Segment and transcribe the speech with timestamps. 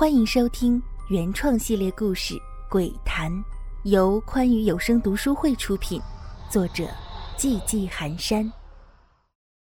[0.00, 2.34] 欢迎收听原创系列故事
[2.70, 3.30] 《鬼谈》，
[3.82, 6.00] 由宽裕有声读书会出品，
[6.48, 6.88] 作者
[7.36, 8.46] 寂寂寒山。《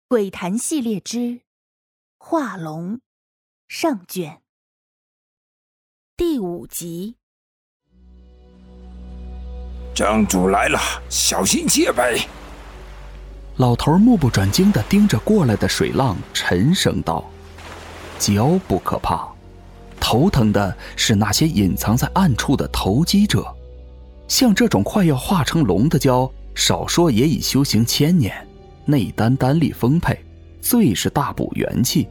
[0.06, 1.18] 鬼谈》系列之
[2.18, 2.98] 《画龙》
[3.66, 4.43] 上卷
[6.16, 7.16] 第五集。
[9.93, 10.79] 张主来了，
[11.09, 12.29] 小心戒备。
[13.57, 17.29] 老头目不转睛地盯着过来的水浪，沉声道
[18.20, 19.29] ：“蛟不可怕。”
[20.12, 23.47] 头疼的是那些隐藏在暗处的投机者，
[24.29, 28.30] 像这种快要化成龙的蛟，少说也已修行千年，
[28.85, 30.23] 内丹丹力丰沛，
[30.61, 32.07] 最是大补元气。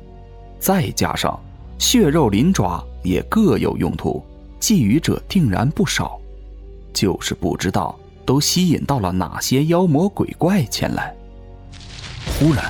[0.59, 1.39] 再加上
[1.77, 4.25] 血肉鳞爪也各有用途，
[4.59, 6.19] 觊觎者定然不少。
[6.91, 11.13] 就是不知道都吸引到了哪些妖魔鬼怪前来。
[12.25, 12.65] 忽然，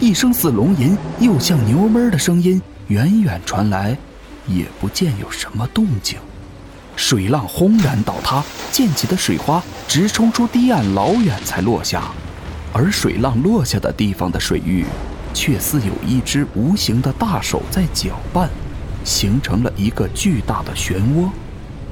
[0.00, 3.96] 一声似龙吟又像牛哞的声音远远传来。
[4.46, 6.18] 也不见有什么动静，
[6.96, 12.04] 水浪轰然倒塌，溅起的水花直冲出堤岸老远才落下，
[12.72, 14.84] 而水浪落下的地方的水域，
[15.32, 18.48] 却似有一只无形的大手在搅拌，
[19.04, 21.28] 形成了一个巨大的漩涡，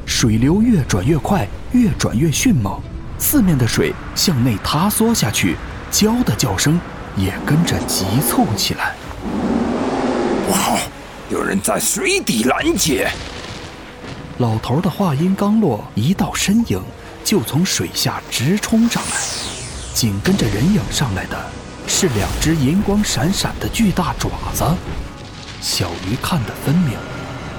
[0.04, 2.80] 水流越转越快，越转越迅猛，
[3.18, 5.56] 四面的水向内塌缩下去，
[5.90, 6.78] 蛟的叫声
[7.16, 8.94] 也跟着急促起来。
[10.50, 10.78] 哇！
[11.60, 13.10] 在水底拦截。
[14.38, 16.82] 老头的话音刚落，一道身影
[17.22, 19.16] 就从水下直冲上来，
[19.94, 21.38] 紧跟着人影上来的
[21.86, 24.64] 是两只银光闪闪的巨大爪子。
[25.60, 26.96] 小鱼看得分明，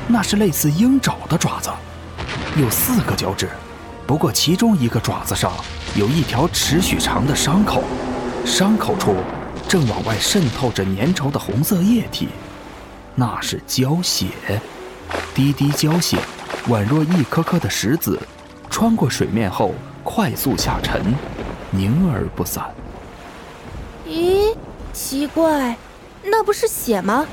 [0.08, 1.70] 那是类似鹰爪的爪子，
[2.58, 3.50] 有四个脚趾，
[4.06, 5.54] 不过其中一个爪子上
[5.96, 7.84] 有一条尺许长的伤口，
[8.46, 9.16] 伤口处
[9.70, 12.28] 正往外渗透着粘稠的红色液体。
[13.16, 14.25] 那是胶血，
[15.36, 16.17] 滴滴胶血，
[16.67, 18.19] 宛若一颗颗的石子，
[18.72, 19.72] 穿过水面后
[20.03, 21.13] 快速下沉，
[21.69, 22.73] 凝而不散。
[24.07, 24.56] 咦，
[24.91, 25.78] 奇怪，
[26.23, 27.28] 那不是血吗？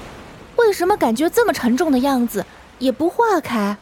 [0.57, 2.45] 为什么感觉这么沉重的样子，
[2.79, 3.77] 也不化开？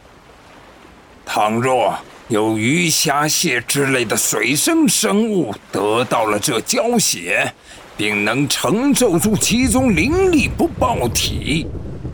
[1.25, 1.93] 倘若
[2.29, 7.53] 有鱼虾蟹之类的水生生物得到了这胶血，
[7.97, 11.67] 并能承受住其中灵力不爆体。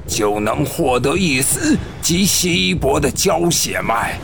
[0.08, 4.18] 就能获得一丝极稀薄的胶血脉，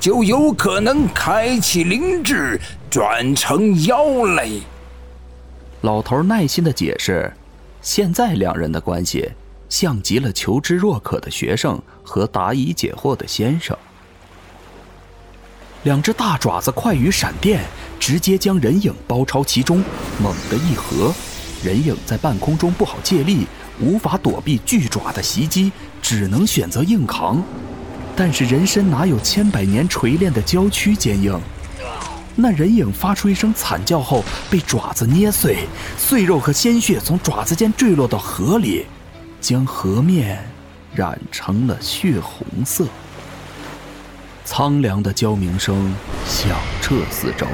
[0.00, 2.60] 就有可能开启灵智，
[2.90, 4.60] 转成妖类。
[5.82, 7.32] 老头耐心的解释，
[7.82, 9.30] 现在两人的关系
[9.68, 13.76] 像极了求知若渴的学生和答疑解惑的先生。
[15.84, 17.60] 两只大爪子快如闪电，
[18.00, 19.84] 直接将人影包抄其中，
[20.20, 21.14] 猛地一合，
[21.62, 23.46] 人影在半空中不好借力。
[23.80, 27.42] 无法躲避巨爪的袭击，只能选择硬扛。
[28.16, 31.38] 但是人身哪有千百年锤炼的娇躯坚硬？
[32.34, 35.66] 那人影发出一声惨叫后，被爪子捏碎，
[35.98, 38.86] 碎肉和鲜血从爪子间坠落到河里，
[39.40, 40.46] 将河面
[40.94, 42.86] 染成了血红色。
[44.44, 45.94] 苍凉的娇鸣声
[46.26, 46.50] 响
[46.80, 47.46] 彻四周。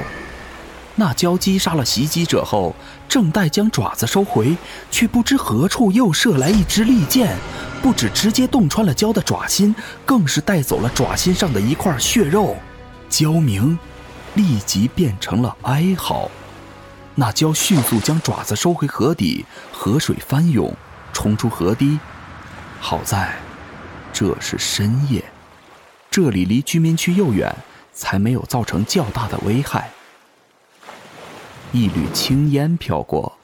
[0.95, 2.75] 那蛟击杀了袭击者后，
[3.09, 4.55] 正待将爪子收回，
[4.91, 7.35] 却不知何处又射来一支利箭，
[7.81, 12.55] 不止直接洞穿了蛟的爪心，更是带走了爪心上的一块血肉。
[13.09, 13.77] 蛟鸣
[14.35, 16.29] 立即变成了哀嚎。
[17.15, 20.75] 那蛟迅速将爪子收回河底，河水翻涌，
[21.11, 21.99] 冲出河堤。
[22.79, 23.35] 好在，
[24.11, 25.23] 这是深夜，
[26.11, 27.55] 这里离居民区又远，
[27.93, 29.89] 才没有造成较大的危害。
[31.75, 33.35] 一缕青烟飘过，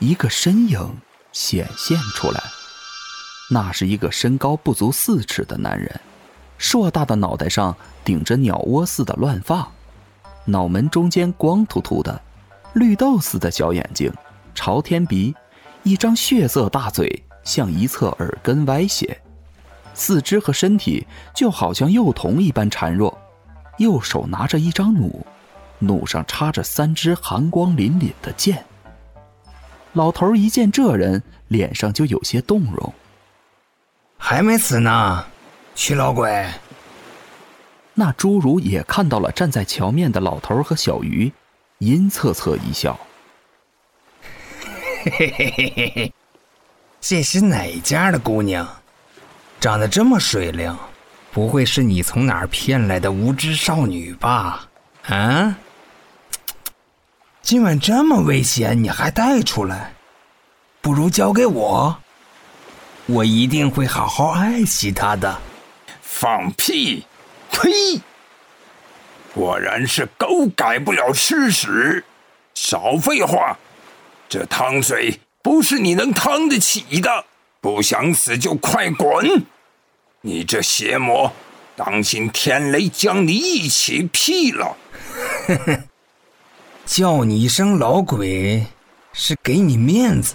[0.00, 0.96] 一个身影
[1.30, 2.42] 显现出来。
[3.52, 6.00] 那是一个身高不足四尺的男人，
[6.58, 9.70] 硕大的脑袋上顶着鸟窝似的乱发，
[10.44, 12.20] 脑门中间光秃秃的，
[12.72, 14.12] 绿豆似的小眼睛，
[14.56, 15.32] 朝天鼻，
[15.84, 19.20] 一张血色大嘴向一侧耳根歪斜，
[19.94, 23.16] 四肢和身体就好像幼童一般孱弱，
[23.76, 25.24] 右手拿着一张弩。
[25.78, 28.64] 弩上插着三支寒光凛凛的箭。
[29.94, 32.92] 老头一见这人，脸上就有些动容。
[34.16, 35.24] 还没死呢，
[35.74, 36.46] 徐老鬼。
[37.94, 41.32] 那侏儒也看到了站在桥面的老头和小鱼，
[41.78, 42.98] 阴恻恻一笑
[45.04, 46.14] ：“嘿嘿嘿嘿嘿，
[47.00, 48.68] 这是哪家的姑娘？
[49.58, 50.76] 长得这么水灵，
[51.32, 54.68] 不会是你从哪儿骗来的无知少女吧？
[55.06, 55.56] 啊？”
[57.48, 59.94] 今晚这么危险，你还带出来？
[60.82, 61.98] 不如交给我，
[63.06, 65.40] 我一定会好好爱惜他的。
[66.02, 67.06] 放屁！
[67.50, 68.02] 呸！
[69.32, 72.04] 果然是狗改不了吃屎！
[72.54, 73.56] 少废话，
[74.28, 77.24] 这汤水不是你能汤得起的。
[77.62, 79.46] 不想死就快滚！
[80.20, 81.32] 你这邪魔，
[81.74, 84.76] 当心天雷将你一起劈了！
[86.88, 88.64] 叫你一声老鬼，
[89.12, 90.34] 是给你面子。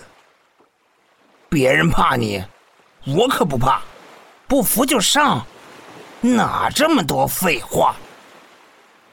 [1.50, 2.44] 别人怕你，
[3.08, 3.82] 我可不怕。
[4.48, 5.44] 不服就上，
[6.22, 7.96] 哪这么多废话？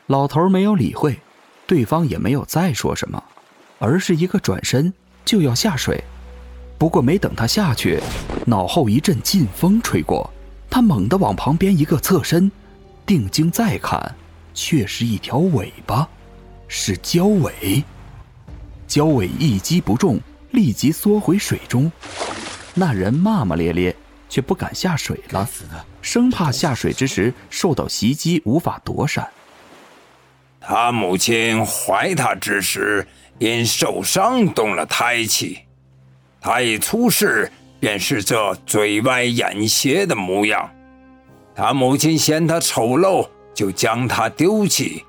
[0.08, 1.18] 老头没有理会，
[1.66, 3.24] 对方也没有再说什么，
[3.78, 4.92] 而是一个转身
[5.24, 6.04] 就要下水。
[6.76, 8.02] 不过没等他下去，
[8.44, 10.30] 脑后一阵劲风吹过，
[10.68, 12.52] 他猛地往旁边一个侧身，
[13.06, 14.14] 定睛再看，
[14.52, 16.06] 却是一条尾巴，
[16.72, 17.82] 是焦尾。
[18.86, 20.20] 焦尾一击不中，
[20.52, 21.90] 立即缩回水中。
[22.74, 23.94] 那人骂骂咧咧，
[24.28, 25.48] 却不敢下水了，
[26.00, 29.28] 生怕下水之时受到袭击无法躲闪。
[30.60, 33.06] 他母亲怀他之时，
[33.38, 35.58] 因受伤动了胎气。
[36.40, 37.50] 他一出世
[37.80, 40.70] 便是这嘴歪眼斜的模样，
[41.54, 45.04] 他母亲嫌他丑陋，就将他丢弃。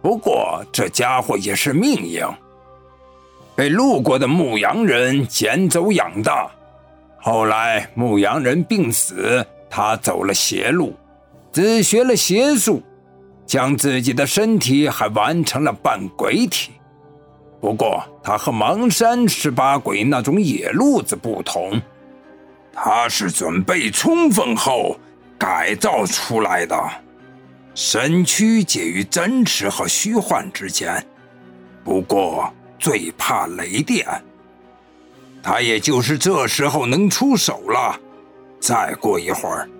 [0.00, 2.26] 不过这家伙也是命硬，
[3.54, 6.50] 被路过的牧羊人捡走养大。
[7.20, 10.94] 后来牧羊人病死，他走了邪路，
[11.52, 12.80] 只学了邪术，
[13.44, 16.72] 将自己的身体还完成了半鬼体。
[17.60, 21.82] 不过，他和邙山十八鬼那种野路子不同，
[22.72, 24.96] 他是准备充分后
[25.36, 26.76] 改造出来的，
[27.80, 31.06] 身躯介于真实和虚幻之间。
[31.84, 34.04] 不过，最怕雷电，
[35.40, 37.96] 他也就是这时候能出手了。
[38.58, 39.70] 再过一会儿，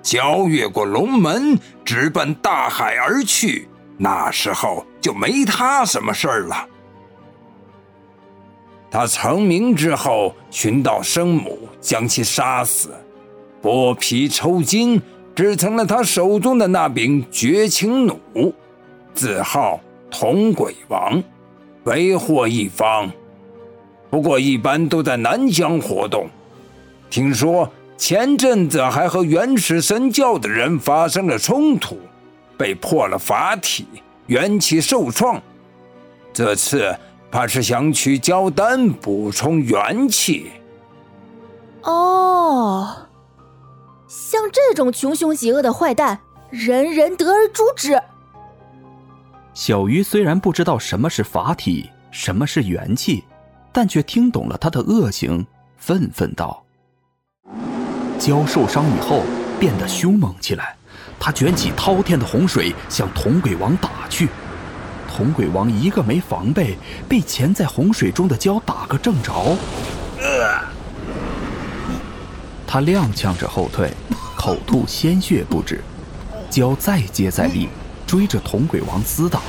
[0.00, 3.68] 交越过龙门，直奔大海而去，
[3.98, 6.66] 那时候就没他什么事儿了。
[8.90, 12.94] 他成名之后，寻到生母，将其杀死，
[13.62, 14.98] 剥皮抽筋，
[15.34, 18.52] 制成了他手中的那柄绝情弩，
[19.14, 21.22] 自号铜鬼王，
[21.84, 23.10] 为祸一方。
[24.10, 26.28] 不过一般都在南疆活动。
[27.10, 31.98] 听说前阵子还和原始神教的人发生了冲突，
[32.56, 33.86] 被破了法体，
[34.26, 35.42] 元气受创。
[36.32, 36.94] 这次。
[37.34, 40.52] 怕是想取焦丹补充元气。
[41.82, 43.03] 哦，
[44.16, 48.00] 像这种穷凶极恶的坏蛋，人人得而诛之。
[49.54, 53.24] 小鱼虽然不知道什么是法体，什么是元气，
[53.72, 55.44] 但却听懂了他的恶行，
[55.76, 56.64] 愤愤道
[58.20, 59.22] ：“蛟受伤以后
[59.58, 60.76] 变得凶猛起来，
[61.18, 64.28] 他卷起滔天的洪水向铜鬼王打去。”
[65.12, 66.78] 铜鬼王一个没防备，
[67.08, 69.56] 被潜在洪水中的蛟打个正着。
[72.74, 73.88] 他踉跄着后退，
[74.34, 75.80] 口吐鲜血不止。
[76.50, 77.68] 蛟再接再厉，
[78.04, 79.40] 追着铜鬼王厮打。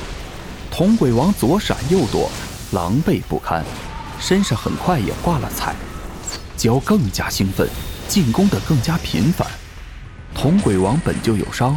[0.70, 2.30] 铜鬼王左闪右躲，
[2.70, 3.64] 狼狈不堪，
[4.20, 5.74] 身上很快也挂了彩。
[6.56, 7.68] 蛟更加兴奋，
[8.06, 9.44] 进攻得更加频繁。
[10.32, 11.76] 铜鬼王本就有伤。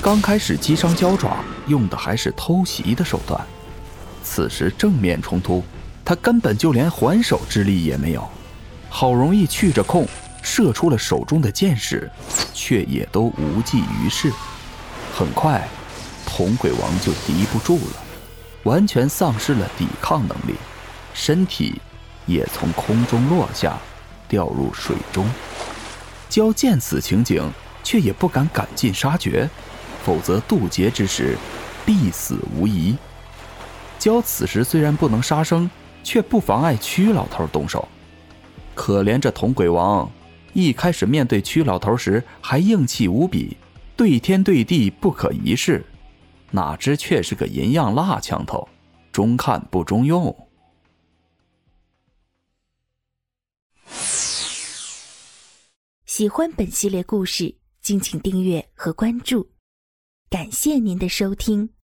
[0.00, 3.38] 刚开始击伤蛟爪，用的还是偷袭的手段。
[4.24, 5.62] 此时正面冲突，
[6.02, 8.26] 他根本就连还手之力也没有。
[8.88, 10.08] 好容易去着空，
[10.50, 12.10] 射出了手中的箭矢，
[12.54, 14.32] 却也都无济于事。
[15.14, 15.68] 很快，
[16.26, 18.02] 铜鬼王就敌不住了，
[18.62, 20.54] 完全丧失了抵抗能力，
[21.12, 21.78] 身体
[22.24, 23.76] 也从空中落下，
[24.26, 25.28] 掉入水中。
[26.30, 27.52] 焦见此情景，
[27.84, 29.48] 却也不敢赶尽杀绝。
[30.02, 31.36] 否则渡劫之时，
[31.84, 32.96] 必死无疑。
[33.98, 35.70] 焦此时虽然不能杀生，
[36.02, 37.86] 却不妨碍屈老头动手。
[38.74, 40.10] 可怜这铜鬼王，
[40.52, 43.56] 一开始面对屈老头时还硬气无比，
[43.96, 45.84] 对天对地不可一世，
[46.50, 48.68] 哪知却是个银样蜡枪头，
[49.12, 50.34] 中看不中用。
[56.06, 59.50] 喜欢本系列故事，敬请订阅和关注。
[60.28, 61.77] 感谢您的收听。